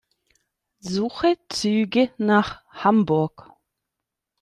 Suche 0.79 1.37
Züge 1.47 2.09
nach 2.17 2.65
Hamburg. 2.71 3.51